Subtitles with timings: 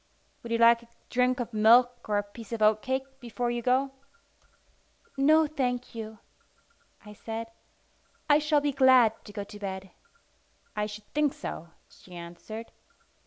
[0.41, 3.91] "Would you like a drink of milk or a piece of oatcake before you go?"
[5.15, 6.17] "No, thank you,"
[7.05, 7.45] I said.
[8.27, 9.91] "I shall be glad to go to bed."
[10.75, 12.71] "I should think so," she answered.